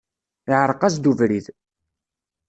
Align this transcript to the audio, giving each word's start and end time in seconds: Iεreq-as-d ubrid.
Iεreq-as-d 0.51 1.09
ubrid. 1.11 1.45